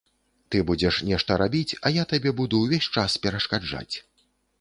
[0.53, 3.95] Ты будзеш нешта рабіць, а я табе буду ўвесь час перашкаджаць.